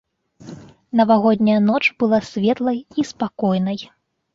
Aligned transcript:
Навагодняя 1.01 1.59
ноч 1.69 1.85
была 2.03 2.21
светлай 2.33 2.85
і 2.85 3.01
спакойнай. 3.15 3.91